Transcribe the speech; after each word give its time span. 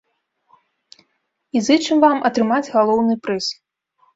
І 1.55 1.63
зычым 1.67 1.97
вам 2.07 2.17
атрымаць 2.31 2.63
галоўны 2.75 3.13
прыз! 3.29 3.45